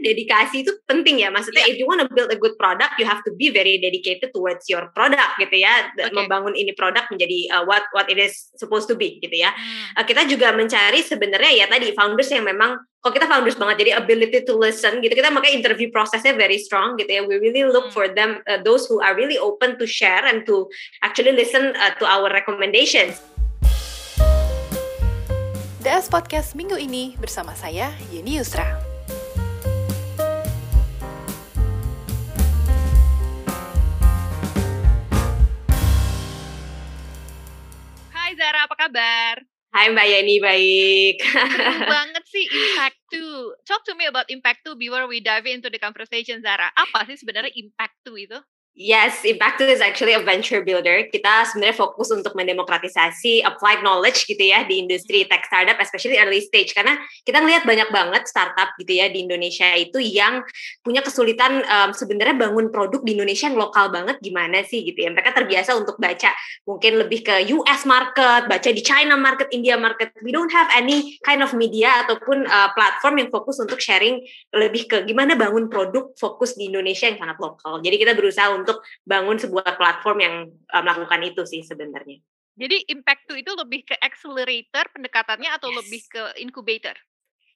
[0.00, 1.28] dedikasi itu penting ya.
[1.28, 1.72] Maksudnya yeah.
[1.72, 4.66] if you want to build a good product, you have to be very dedicated towards
[4.66, 5.92] your product gitu ya.
[5.94, 6.12] Okay.
[6.12, 9.52] Membangun ini produk menjadi uh, what what it is supposed to be gitu ya.
[9.52, 10.00] Hmm.
[10.00, 13.92] Uh, kita juga mencari sebenarnya ya tadi founders yang memang kalau kita founders banget jadi
[13.96, 17.88] ability to listen gitu kita makanya interview prosesnya very strong gitu ya we really look
[17.88, 17.96] hmm.
[17.96, 20.68] for them uh, those who are really open to share and to
[21.00, 23.24] actually listen uh, to our recommendations.
[25.80, 28.89] DS Podcast minggu ini bersama saya Yeni Yusra.
[39.70, 41.22] Hai Mbak Yeni, baik.
[41.22, 43.62] Keren banget sih Impact 2.
[43.62, 46.74] Talk to me about Impact 2 before we dive into the conversation, Zara.
[46.74, 48.38] Apa sih sebenarnya Impact 2 itu?
[48.78, 51.10] Yes, Impact is actually a venture builder.
[51.10, 56.38] Kita sebenarnya fokus untuk mendemokratisasi applied knowledge gitu ya di industri tech startup, especially early
[56.38, 56.70] stage.
[56.70, 56.94] Karena
[57.26, 60.46] kita ngelihat banyak banget startup gitu ya di Indonesia itu yang
[60.86, 65.10] punya kesulitan um, sebenarnya bangun produk di Indonesia yang lokal banget gimana sih gitu ya.
[65.10, 66.30] Mereka terbiasa untuk baca
[66.62, 70.14] mungkin lebih ke US market, baca di China market, India market.
[70.22, 74.22] We don't have any kind of media ataupun uh, platform yang fokus untuk sharing
[74.54, 77.82] lebih ke gimana bangun produk fokus di Indonesia yang sangat lokal.
[77.82, 80.34] Jadi kita berusaha untuk bangun sebuah platform yang
[80.70, 82.20] uh, melakukan itu sih sebenarnya.
[82.60, 85.76] Jadi impact itu lebih ke accelerator pendekatannya atau yes.
[85.80, 86.96] lebih ke incubator?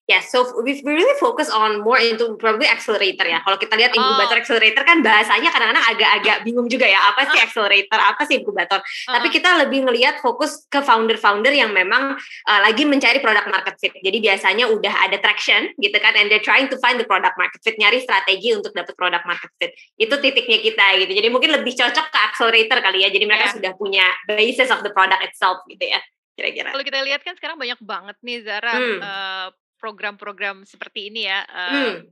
[0.05, 3.41] Yeah, so we really focus on more into probably accelerator ya.
[3.41, 4.43] Kalau kita lihat incubator oh.
[4.45, 7.09] accelerator kan bahasanya kadang-kadang agak-agak bingung juga ya.
[7.09, 8.85] Apa sih accelerator, apa sih incubator?
[8.85, 9.17] Uh.
[9.17, 13.97] Tapi kita lebih ngelihat fokus ke founder-founder yang memang uh, lagi mencari product market fit.
[13.97, 17.65] Jadi biasanya udah ada traction gitu kan and they're trying to find the product market
[17.65, 19.73] fit, nyari strategi untuk dapat product market fit.
[19.97, 21.17] Itu titiknya kita gitu.
[21.17, 23.09] Jadi mungkin lebih cocok ke accelerator kali ya.
[23.09, 23.55] Jadi mereka yeah.
[23.57, 26.75] sudah punya basis of the product itself gitu ya kira-kira.
[26.75, 28.99] Kalau kita lihat kan sekarang banyak banget nih Zara hmm.
[29.01, 29.49] uh,
[29.85, 31.45] program-program seperti ini ya.
[31.45, 32.09] Uh, hmm.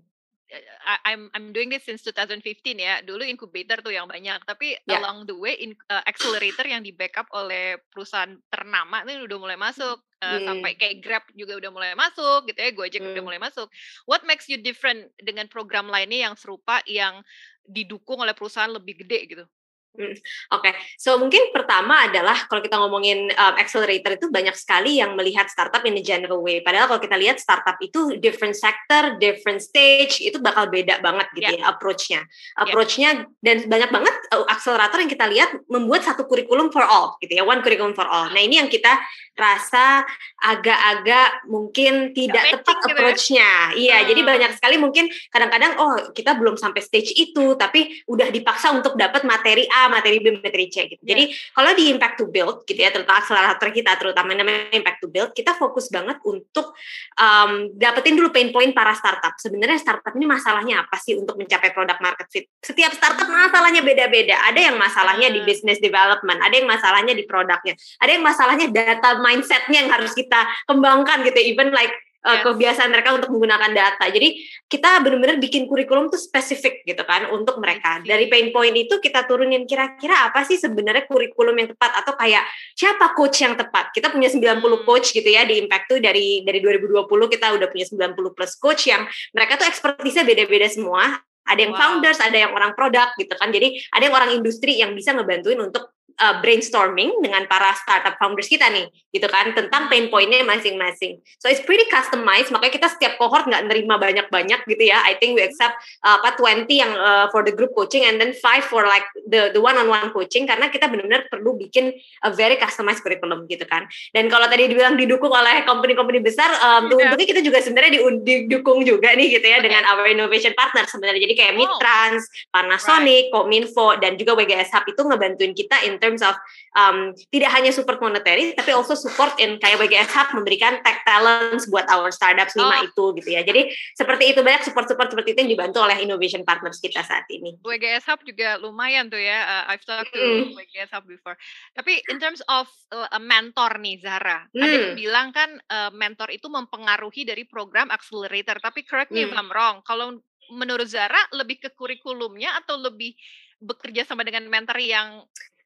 [0.85, 3.01] I'm I'm doing this since 2015 ya.
[3.01, 5.01] Dulu incubator tuh yang banyak, tapi yeah.
[5.01, 9.57] along the way in, uh, accelerator yang di backup oleh perusahaan ternama itu udah mulai
[9.57, 10.05] masuk.
[10.21, 10.47] Uh, hmm.
[10.47, 13.17] sampai kayak Grab juga udah mulai masuk gitu ya, Gojek hmm.
[13.17, 13.67] udah mulai masuk.
[14.05, 17.25] What makes you different dengan program lainnya yang serupa yang
[17.65, 19.45] didukung oleh perusahaan lebih gede gitu?
[19.93, 20.17] Hmm,
[20.57, 20.73] oke, okay.
[20.97, 25.85] so mungkin pertama adalah kalau kita ngomongin um, accelerator itu banyak sekali yang melihat startup
[25.85, 26.65] in a general way.
[26.65, 31.61] Padahal kalau kita lihat startup itu different sector, different stage itu bakal beda banget gitu
[31.61, 31.69] yeah.
[31.69, 32.21] ya approach-nya.
[32.57, 33.37] Approach-nya yeah.
[33.45, 37.45] dan banyak banget uh, accelerator yang kita lihat membuat satu kurikulum for all gitu ya,
[37.45, 38.33] one curriculum for all.
[38.33, 38.97] Nah ini yang kita
[39.37, 40.09] rasa
[40.41, 42.93] agak-agak mungkin tidak Gak tepat gitu ya?
[42.97, 43.51] approach-nya.
[43.77, 44.09] Iya, hmm.
[44.09, 48.97] jadi banyak sekali mungkin kadang-kadang oh kita belum sampai stage itu, tapi udah dipaksa untuk
[48.97, 51.03] dapat materi A materi B, materi C gitu.
[51.03, 51.11] Yeah.
[51.15, 55.09] Jadi kalau di impact to build gitu ya, terutama akselerator kita, terutama namanya impact to
[55.09, 56.75] build, kita fokus banget untuk
[57.17, 59.39] um, dapetin dulu pain point para startup.
[59.39, 62.45] Sebenarnya startup ini masalahnya apa sih untuk mencapai product market fit?
[62.61, 64.43] Setiap startup masalahnya beda-beda.
[64.51, 65.49] Ada yang masalahnya di hmm.
[65.49, 70.43] business development, ada yang masalahnya di produknya, ada yang masalahnya data mindsetnya yang harus kita
[70.67, 71.39] kembangkan gitu.
[71.39, 74.05] Even like uh, kebiasaan mereka untuk menggunakan data.
[74.09, 74.39] Jadi
[74.71, 78.01] kita benar-benar bikin kurikulum tuh spesifik gitu kan untuk mereka.
[78.03, 82.47] Dari pain point itu kita turunin kira-kira apa sih sebenarnya kurikulum yang tepat atau kayak
[82.79, 83.93] siapa coach yang tepat.
[83.93, 84.83] Kita punya 90 hmm.
[84.87, 88.89] coach gitu ya di Impact tuh dari dari 2020 kita udah punya 90 plus coach
[88.89, 91.21] yang mereka tuh ekspertisnya beda-beda semua.
[91.43, 91.81] Ada yang wow.
[91.83, 93.51] founders, ada yang orang produk gitu kan.
[93.51, 98.49] Jadi ada yang orang industri yang bisa ngebantuin untuk uh, brainstorming dengan para startup founders
[98.51, 101.21] kita nih, gitu kan, tentang pain pointnya masing-masing.
[101.41, 105.01] So it's pretty customized, makanya kita setiap cohort nggak nerima banyak-banyak gitu ya.
[105.05, 108.37] I think we accept uh, apa 20 yang uh, for the group coaching and then
[108.37, 111.95] five for like the the one on one coaching karena kita benar-benar perlu bikin
[112.27, 113.87] a very customized curriculum gitu kan.
[114.11, 117.09] Dan kalau tadi dibilang didukung oleh company-company besar, um, yeah.
[117.09, 119.67] untungnya kita juga sebenarnya didukung juga nih gitu ya okay.
[119.71, 121.23] dengan our innovation partner sebenarnya.
[121.25, 121.59] Jadi kayak oh.
[121.63, 123.33] Mitrans, Panasonic, right.
[123.33, 126.35] Kominfo dan juga WGS Hub itu ngebantuin kita in terms of
[126.75, 131.71] um, tidak hanya support monetary tapi also support in kayak WGS Hub memberikan tech talents
[131.71, 132.89] buat our startups lima oh.
[132.91, 133.47] itu gitu ya.
[133.47, 137.55] Jadi seperti itu banyak support-support seperti itu yang dibantu oleh innovation partners kita saat ini.
[137.63, 139.39] WGS Hub juga lumayan tuh ya.
[139.47, 140.59] Uh, I've talked to mm.
[140.59, 141.39] WGS Hub before.
[141.79, 144.59] Tapi in terms of uh, mentor nih Zara, mm.
[144.59, 148.59] ada yang bilang kan uh, mentor itu mempengaruhi dari program accelerator.
[148.59, 149.27] Tapi correct me mm.
[149.31, 149.85] if I'm wrong.
[149.87, 150.19] Kalau
[150.53, 153.15] menurut Zara lebih ke kurikulumnya atau lebih
[153.63, 155.23] bekerja sama dengan mentor yang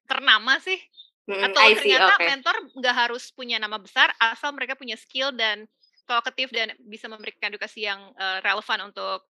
[0.06, 0.78] ternama sih?
[1.26, 2.26] Mm, Atau I ternyata okay.
[2.30, 5.66] mentor nggak harus punya nama besar asal mereka punya skill dan
[6.06, 9.26] talkative dan bisa memberikan edukasi yang uh, relevan untuk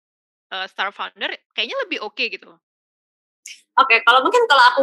[0.56, 2.48] uh, star founder, kayaknya lebih oke okay gitu.
[3.76, 4.82] Oke, okay, kalau mungkin kalau aku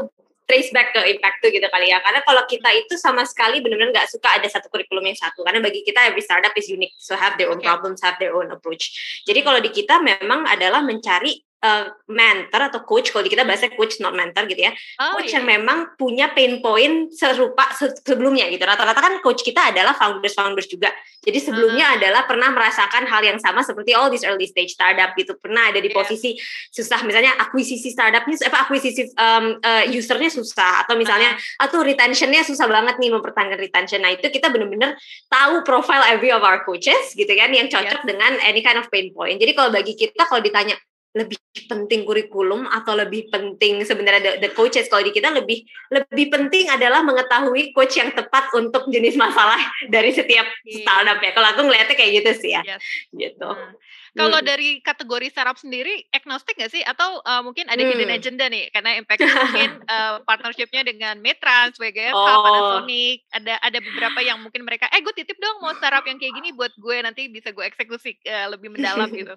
[0.48, 2.00] trace back ke impact tuh gitu kali ya.
[2.00, 5.44] Karena kalau kita itu sama sekali benar-benar nggak suka ada satu kurikulum yang satu.
[5.44, 7.68] Karena bagi kita every startup is unique, so have their own okay.
[7.68, 8.88] problems, have their own approach.
[9.28, 13.70] Jadi kalau di kita memang adalah mencari uh, mentor atau coach kalau di kita bahasa
[13.74, 14.72] coach not mentor gitu ya
[15.02, 15.42] oh, coach iya.
[15.42, 20.34] yang memang punya pain point serupa se sebelumnya gitu rata-rata kan coach kita adalah founders
[20.34, 21.96] founders juga jadi sebelumnya uh.
[21.98, 25.82] adalah pernah merasakan hal yang sama seperti all this early stage startup gitu pernah ada
[25.82, 25.98] di yeah.
[25.98, 26.38] posisi
[26.70, 31.66] susah misalnya akuisisi startupnya apa akuisisi um, uh, usernya susah atau misalnya uh.
[31.66, 34.94] atau retentionnya susah banget nih mempertahankan retention nah itu kita benar-benar
[35.26, 38.06] tahu profile every of our coaches gitu kan yang cocok yeah.
[38.06, 40.78] dengan any kind of pain point jadi kalau bagi kita kalau ditanya
[41.18, 46.30] lebih penting kurikulum atau lebih penting sebenarnya the, the coaches kalau di kita lebih lebih
[46.30, 49.58] penting adalah mengetahui coach yang tepat untuk jenis masalah
[49.94, 50.78] dari setiap yeah.
[50.80, 51.30] startup ya.
[51.34, 52.62] Kalau aku ngeliatnya kayak gitu sih ya.
[52.62, 52.82] Yes.
[53.10, 53.50] Gitu.
[53.50, 53.74] Hmm.
[54.16, 54.48] Kalau hmm.
[54.50, 57.90] dari kategori startup sendiri agnostik nggak sih atau uh, mungkin ada hmm.
[57.92, 62.42] hidden agenda nih karena impact mungkin uh, partnershipnya dengan Metrans, WGF, oh.
[62.42, 66.34] Panasonic, ada ada beberapa yang mungkin mereka eh gue titip dong mau startup yang kayak
[66.34, 69.36] gini buat gue nanti bisa gue eksekusi uh, lebih mendalam gitu.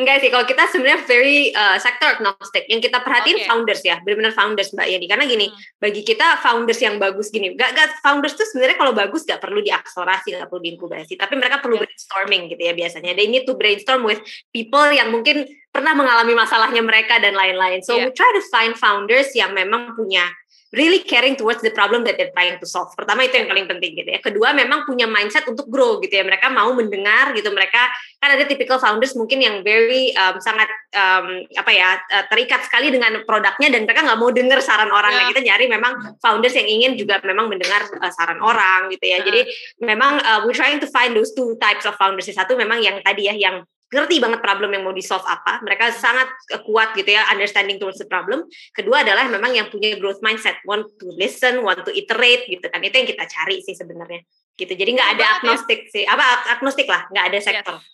[0.00, 2.64] Enggak sih, kalau kita sebenarnya very uh, sector agnostic.
[2.72, 3.48] Yang kita perhatiin okay.
[3.48, 5.06] founders ya, benar-benar founders Mbak Yani.
[5.06, 5.76] Karena gini, hmm.
[5.76, 9.60] bagi kita founders yang bagus gini, gak, gak founders tuh sebenarnya kalau bagus gak perlu
[9.60, 11.20] diakselerasi, gak perlu diinkubasi.
[11.20, 11.84] Tapi mereka perlu yeah.
[11.84, 13.12] brainstorming gitu ya biasanya.
[13.12, 14.24] They need to brainstorm with
[14.56, 17.84] people yang mungkin pernah mengalami masalahnya mereka dan lain-lain.
[17.84, 18.08] So yeah.
[18.08, 20.24] we try to find founders yang memang punya
[20.72, 22.88] really caring towards the problem that they're trying to solve.
[22.96, 24.20] Pertama itu yang paling penting gitu ya.
[24.24, 26.24] Kedua memang punya mindset untuk grow gitu ya.
[26.24, 27.52] Mereka mau mendengar gitu.
[27.52, 27.82] Mereka
[28.18, 32.88] kan ada typical founders mungkin yang very um, sangat um, apa ya uh, terikat sekali
[32.88, 35.12] dengan produknya dan mereka nggak mau dengar saran orang.
[35.12, 35.20] Yeah.
[35.20, 35.92] Nah kita nyari memang
[36.24, 39.20] founders yang ingin juga memang mendengar uh, saran orang gitu ya.
[39.20, 39.28] Yeah.
[39.28, 39.40] Jadi
[39.84, 42.32] memang uh, we're trying to find those two types of founders.
[42.32, 45.60] Satu memang yang tadi ya yang ngerti banget problem yang mau di solve apa.
[45.60, 46.32] Mereka sangat
[46.64, 48.48] kuat gitu ya understanding towards the problem.
[48.72, 52.80] Kedua adalah memang yang punya growth mindset, want to listen, want to iterate gitu kan.
[52.80, 54.24] Itu yang kita cari sih sebenarnya.
[54.56, 54.72] Gitu.
[54.72, 55.92] Jadi nggak ada agnostik ya.
[55.92, 56.04] sih.
[56.08, 57.76] Apa agnostik lah, nggak ada sektor.
[57.76, 57.90] Yes.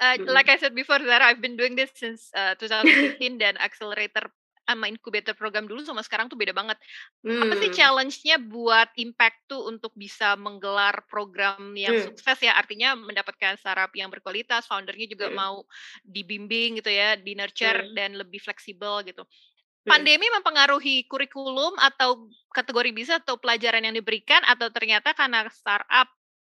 [0.00, 4.32] Uh, like I said before, Zara, I've been doing this since uh, 2015 dan accelerator
[4.72, 6.78] sama incubator program dulu sama sekarang tuh beda banget.
[7.26, 7.42] Hmm.
[7.48, 7.76] Apa sih hmm.
[7.76, 12.04] challenge-nya buat impact tuh untuk bisa menggelar program yang hmm.
[12.12, 12.54] sukses ya?
[12.54, 15.36] Artinya mendapatkan startup yang berkualitas, foundernya juga hmm.
[15.36, 15.66] mau
[16.06, 17.94] dibimbing gitu ya, di nurture hmm.
[17.98, 19.26] dan lebih fleksibel gitu.
[19.26, 19.96] Hmm.
[19.96, 26.06] Pandemi mempengaruhi kurikulum atau kategori bisa atau pelajaran yang diberikan atau ternyata karena startup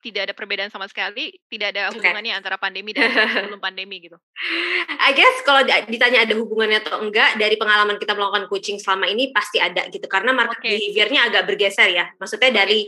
[0.02, 2.42] tidak ada perbedaan sama sekali, tidak ada hubungannya okay.
[2.42, 4.18] antara pandemi dan sebelum pandemi gitu.
[4.98, 9.30] I guess kalau ditanya ada hubungannya atau enggak dari pengalaman kita melakukan coaching selama ini
[9.30, 10.82] pasti ada gitu karena market okay.
[10.82, 12.10] behaviornya agak bergeser ya.
[12.18, 12.58] Maksudnya okay.
[12.58, 12.80] dari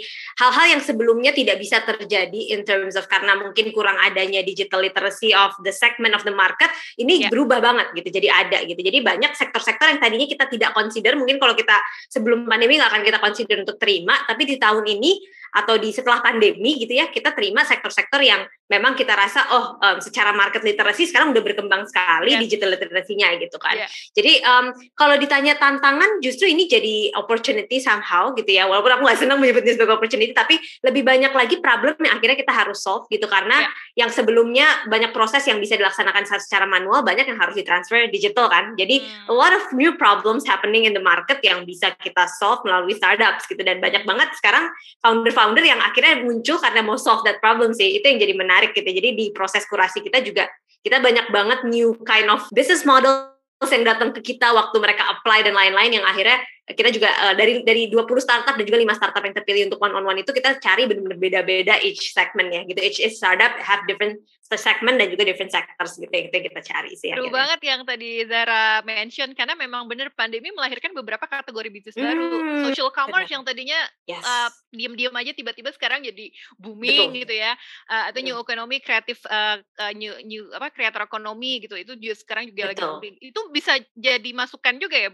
[0.41, 5.31] hal-hal yang sebelumnya tidak bisa terjadi in terms of karena mungkin kurang adanya digital literacy
[5.37, 7.29] of the segment of the market ini yeah.
[7.29, 8.09] berubah banget gitu.
[8.09, 8.81] Jadi ada gitu.
[8.81, 11.77] Jadi banyak sektor-sektor yang tadinya kita tidak consider mungkin kalau kita
[12.09, 16.19] sebelum pandemi nggak akan kita consider untuk terima, tapi di tahun ini atau di setelah
[16.19, 18.41] pandemi gitu ya kita terima sektor-sektor yang
[18.73, 22.41] memang kita rasa oh um, secara market literasi sekarang udah berkembang sekali yeah.
[22.41, 23.77] digital literasinya gitu kan.
[23.77, 23.89] Yeah.
[24.17, 24.65] Jadi um,
[24.97, 28.65] kalau ditanya tantangan justru ini jadi opportunity somehow gitu ya.
[28.65, 32.53] Walaupun aku gak senang menyebutnya sebagai opportunity tapi lebih banyak lagi problem yang akhirnya kita
[32.53, 34.05] harus solve gitu karena yeah.
[34.05, 38.73] yang sebelumnya banyak proses yang bisa dilaksanakan secara manual banyak yang harus ditransfer digital kan.
[38.79, 39.29] Jadi hmm.
[39.29, 43.45] a lot of new problems happening in the market yang bisa kita solve melalui startups
[43.51, 44.71] gitu dan banyak banget sekarang
[45.03, 47.99] founder-founder yang akhirnya muncul karena mau solve that problem sih.
[47.99, 48.87] Itu yang jadi menarik menarik gitu.
[48.87, 50.47] Jadi di proses kurasi kita juga
[50.79, 55.43] kita banyak banget new kind of business model yang datang ke kita waktu mereka apply
[55.43, 59.19] dan lain-lain yang akhirnya kita juga uh, dari dari 20 startup dan juga lima startup
[59.19, 62.79] yang terpilih untuk one on one itu kita cari benar-benar beda-beda each segment ya gitu
[62.79, 64.23] each, each startup have different
[64.57, 67.09] segment dan juga different sectors gitu yang kita, cari sih.
[67.09, 72.05] Seru banget yang tadi Zara mention karena memang benar pandemi melahirkan beberapa kategori bisnis hmm,
[72.05, 72.25] baru.
[72.69, 74.21] Social commerce yang tadinya yes.
[74.21, 77.21] uh, diam-diam aja tiba-tiba sekarang jadi booming Betul.
[77.25, 77.57] gitu ya.
[77.89, 81.73] Uh, atau new economy, kreatif uh, uh, new new apa kreator ekonomi gitu.
[81.73, 82.71] Itu juga sekarang juga Betul.
[82.71, 83.15] lagi booming.
[83.21, 85.09] Itu bisa jadi masukan juga ya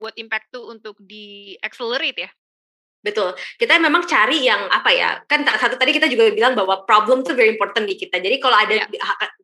[0.00, 2.30] buat impact tuh untuk di accelerate ya.
[3.00, 3.32] Betul.
[3.56, 5.24] Kita memang cari yang apa ya?
[5.24, 8.20] Kan satu tadi kita juga bilang bahwa problem tuh very important di kita.
[8.20, 8.92] Jadi kalau ada yeah.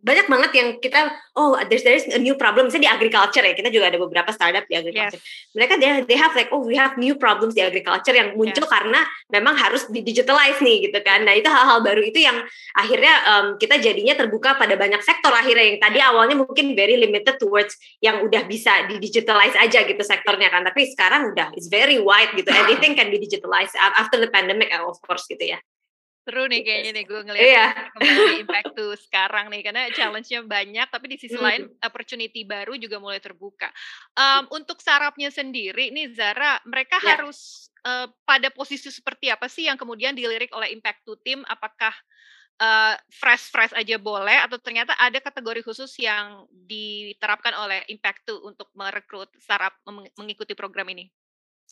[0.04, 1.08] banyak banget yang kita
[1.40, 3.56] oh there's there's a new problem misalnya di agriculture ya.
[3.56, 5.16] Kita juga ada beberapa startup di agriculture.
[5.16, 5.56] Yes.
[5.56, 8.72] Mereka they, they have like oh we have new problems di agriculture yang muncul yes.
[8.76, 9.00] karena
[9.32, 11.24] memang harus di digitalize nih gitu kan.
[11.24, 12.44] Nah, itu hal-hal baru itu yang
[12.76, 17.40] akhirnya um, kita jadinya terbuka pada banyak sektor akhirnya yang tadi awalnya mungkin very limited
[17.40, 17.72] towards
[18.04, 20.60] yang udah bisa di digitalize aja gitu sektornya kan.
[20.60, 22.52] Tapi sekarang udah it's very wide gitu.
[22.68, 23.45] Anything can be digital
[23.96, 25.58] after the pandemic of course gitu ya.
[26.26, 27.66] Seru nih kayaknya nih gue ngeliat iya.
[27.94, 31.44] kembali impact tuh sekarang nih karena challenge-nya banyak tapi di sisi mm.
[31.46, 33.70] lain opportunity baru juga mulai terbuka.
[34.18, 37.14] Um, untuk sarapnya sendiri nih Zara, mereka yeah.
[37.14, 41.46] harus uh, pada posisi seperti apa sih yang kemudian dilirik oleh impact to team?
[41.46, 41.94] Apakah
[42.58, 48.42] uh, fresh fresh aja boleh atau ternyata ada kategori khusus yang diterapkan oleh impact to
[48.42, 49.78] untuk merekrut startup
[50.18, 51.06] mengikuti program ini?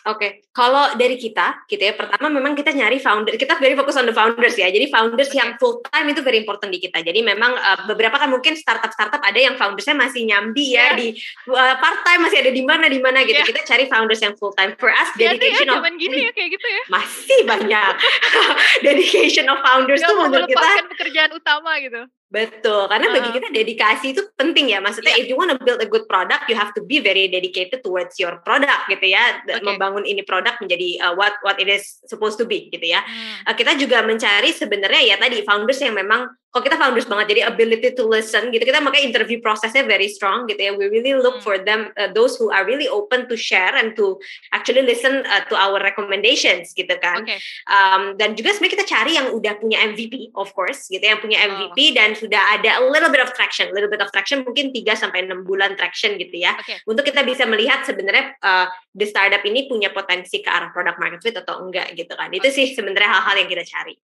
[0.04, 0.30] Oke, okay.
[0.52, 4.12] kalau dari kita, gitu ya, pertama memang kita nyari founder, kita very fokus on the
[4.12, 4.68] founders ya.
[4.68, 5.40] Jadi founders okay.
[5.40, 7.00] yang full time itu very important di kita.
[7.00, 11.00] Jadi memang uh, beberapa kan mungkin startup startup ada yang foundersnya masih nyambi ya yeah.
[11.00, 11.06] di
[11.48, 13.40] uh, part time masih ada di mana di mana gitu.
[13.40, 13.48] Yeah.
[13.48, 14.76] Kita cari founders yang full time.
[14.76, 16.82] For us, iya dedication ya, of gini ya kayak gitu ya.
[16.92, 17.94] Masih banyak
[18.92, 22.04] dedication of founders Gak tuh menurut kita pekerjaan utama gitu.
[22.34, 24.82] Betul, karena bagi kita dedikasi itu penting ya.
[24.82, 25.22] Maksudnya yeah.
[25.22, 28.18] if you want to build a good product, you have to be very dedicated towards
[28.18, 29.38] your product gitu ya.
[29.46, 29.62] Okay.
[29.62, 33.06] Membangun ini produk menjadi uh, what what it is supposed to be gitu ya.
[33.06, 33.46] Hmm.
[33.46, 37.50] Uh, kita juga mencari sebenarnya ya tadi founders yang memang kalau kita founders banget jadi
[37.50, 41.42] ability to listen gitu kita makanya interview prosesnya very strong gitu ya we really look
[41.42, 41.44] hmm.
[41.44, 44.14] for them uh, those who are really open to share and to
[44.54, 47.42] actually listen uh, to our recommendations gitu kan okay.
[47.66, 51.42] um, dan juga sebenarnya kita cari yang udah punya MVP of course gitu yang punya
[51.42, 51.92] MVP oh.
[51.98, 55.26] dan sudah ada a little bit of traction little bit of traction mungkin 3 sampai
[55.26, 56.78] enam bulan traction gitu ya okay.
[56.86, 61.18] untuk kita bisa melihat sebenarnya uh, the startup ini punya potensi ke arah product market
[61.18, 63.98] fit atau enggak gitu kan itu sih sebenarnya hal-hal yang kita cari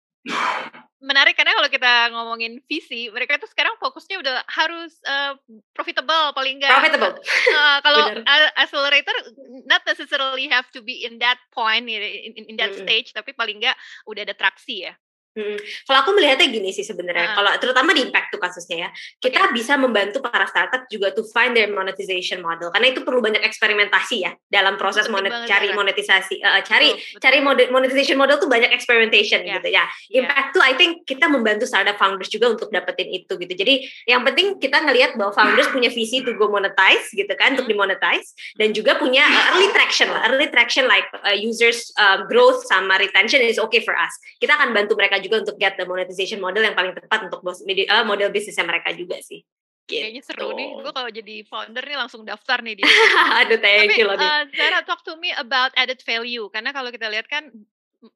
[1.00, 5.32] menarik karena kalau kita ngomongin visi, mereka tuh sekarang fokusnya udah harus uh,
[5.72, 6.76] profitable paling enggak.
[6.76, 7.16] Profitable.
[7.56, 8.04] Uh, kalau
[8.60, 9.16] accelerator
[9.64, 12.84] not necessarily have to be in that point in, in, in that mm -hmm.
[12.84, 14.94] stage, tapi paling enggak udah ada traksi ya.
[15.30, 15.54] Hmm.
[15.86, 17.34] Kalau aku melihatnya gini sih sebenarnya, uh.
[17.38, 18.88] kalau terutama di impact tuh kasusnya ya,
[19.22, 19.54] kita okay.
[19.54, 24.26] bisa membantu para startup juga to find their monetization model karena itu perlu banyak eksperimentasi
[24.26, 27.38] ya dalam proses monet cari monetisasi, uh, cari oh, cari
[27.70, 29.62] monetization model tuh banyak experimentation yeah.
[29.62, 29.84] gitu ya.
[30.18, 30.54] Impact yeah.
[30.58, 33.54] tuh I think kita membantu startup founders juga untuk dapetin itu gitu.
[33.54, 37.70] Jadi yang penting kita ngelihat bahwa founders punya visi to go monetize gitu kan, untuk
[37.70, 37.74] hmm.
[37.78, 42.66] dimonetize dan juga punya uh, early traction lah, early traction like uh, users uh, growth
[42.66, 44.10] sama retention is okay for us.
[44.42, 48.04] Kita akan bantu mereka juga untuk get the monetization model yang paling tepat untuk uh,
[48.04, 49.44] model bisnisnya mereka juga sih.
[49.90, 50.02] Gitu.
[50.06, 52.82] Kayaknya seru nih, gue kalau jadi founder nih langsung daftar nih di.
[53.42, 56.46] Aduh, thank you Tapi, uh, Zara, talk to me about added value.
[56.54, 57.50] Karena kalau kita lihat kan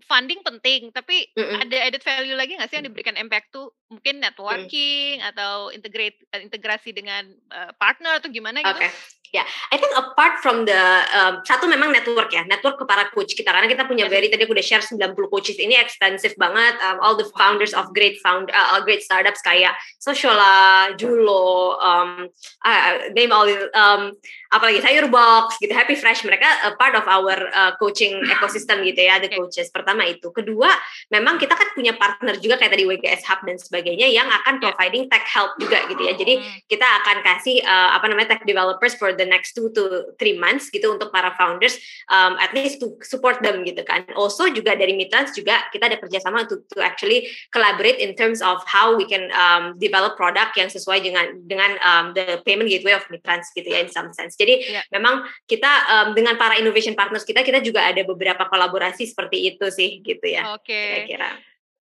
[0.07, 1.57] funding penting, tapi mm -mm.
[1.67, 5.29] ada added value lagi nggak sih yang diberikan impact tuh mungkin networking mm.
[5.35, 8.81] atau integrate integrasi dengan uh, partner atau gimana gitu?
[8.81, 8.93] Okay.
[9.35, 9.47] Ya, yeah.
[9.75, 10.79] I think apart from the
[11.11, 13.51] um, satu memang network ya, network ke para coach kita.
[13.51, 15.59] Karena kita punya very tadi aku udah share 90 coaches.
[15.59, 16.79] Ini extensive banget.
[16.79, 22.31] Um, all the founders of great found uh, great startups kayak Sociala, Julo, um,
[22.63, 24.15] uh, name all um,
[24.55, 26.23] apalagi sayur box gitu happy fresh.
[26.23, 29.67] Mereka a part of our uh, coaching ecosystem gitu ya the coaches.
[29.75, 30.31] Pertama itu.
[30.31, 30.71] Kedua
[31.11, 35.11] memang kita kan punya partner juga kayak tadi WGS Hub dan sebagainya yang akan providing
[35.11, 36.15] tech help juga gitu ya.
[36.15, 36.71] Jadi hmm.
[36.71, 40.69] kita akan kasih uh, apa namanya tech developers for the next two to three months
[40.69, 41.77] gitu untuk para founders
[42.13, 45.97] um, at least to support them gitu kan also juga dari Mitrans juga kita ada
[46.01, 50.69] kerjasama to, to actually collaborate in terms of how we can um, develop product yang
[50.69, 54.81] sesuai dengan dengan um, the payment gateway of Mitrans gitu ya in some sense jadi
[54.81, 54.85] yeah.
[54.95, 59.67] memang kita um, dengan para innovation partners kita kita juga ada beberapa kolaborasi seperti itu
[59.73, 60.57] sih gitu ya.
[60.57, 60.73] Oke.
[60.73, 61.15] Okay.
[61.15, 61.31] kira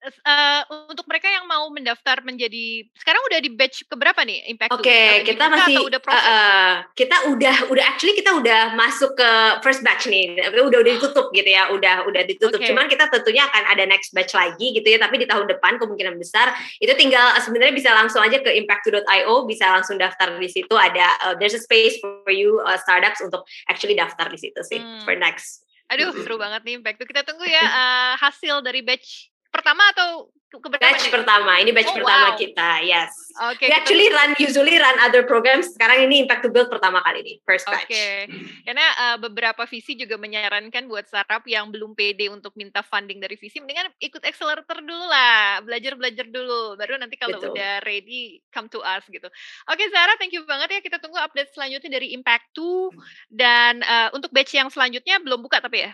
[0.04, 4.70] uh, untuk mereka yang mau mendaftar menjadi sekarang udah di batch keberapa nih Impact?
[4.76, 6.24] Oke, okay, kita masih udah proses?
[6.28, 9.30] Uh, kita udah udah actually kita udah masuk ke
[9.64, 10.36] first batch nih.
[10.52, 12.60] Udah udah ditutup gitu ya, udah udah ditutup.
[12.60, 12.72] Okay.
[12.72, 16.16] Cuman kita tentunya akan ada next batch lagi gitu ya, tapi di tahun depan kemungkinan
[16.20, 21.06] besar itu tinggal sebenarnya bisa langsung aja ke impact2.io, bisa langsung daftar di situ ada
[21.24, 25.02] uh, there's a space for you uh, startups untuk actually daftar di situ sih hmm.
[25.02, 25.64] for next.
[25.92, 27.04] Aduh, seru banget nih Impact.
[27.04, 29.33] Kita tunggu ya uh, hasil dari batch
[29.64, 30.28] pertama atau
[30.60, 31.12] keberapa batch nih?
[31.12, 32.38] pertama ini batch oh, pertama wow.
[32.38, 33.12] kita yes
[33.50, 34.18] okay, we actually kita...
[34.18, 37.88] run usually run other programs sekarang ini impact to build pertama kali ini first batch
[37.88, 38.28] oke okay.
[38.62, 43.34] karena uh, beberapa visi juga menyarankan buat startup yang belum pede untuk minta funding dari
[43.34, 47.56] visi mendingan ikut accelerator dulu lah belajar belajar dulu baru nanti kalau Betul.
[47.56, 51.18] udah ready come to us gitu oke okay, Sarah thank you banget ya kita tunggu
[51.18, 52.94] update selanjutnya dari impact 2
[53.32, 55.92] dan uh, untuk batch yang selanjutnya belum buka tapi ya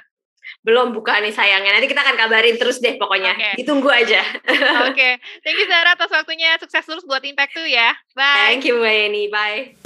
[0.65, 1.77] belum buka nih sayangnya.
[1.77, 3.37] Nanti kita akan kabarin terus deh pokoknya.
[3.37, 3.55] Okay.
[3.61, 4.21] Ditunggu aja.
[4.89, 4.97] Oke.
[4.97, 5.13] okay.
[5.45, 6.57] Thank you Zara atas waktunya.
[6.57, 7.93] Sukses terus buat Impact tuh ya.
[8.17, 8.57] Bye.
[8.57, 9.25] Thank you Mbak Yeni.
[9.29, 9.77] Bye.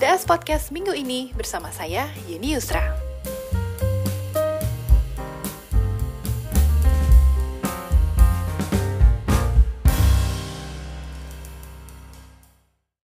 [0.00, 2.99] DS Podcast minggu ini bersama saya Yeni Yusra.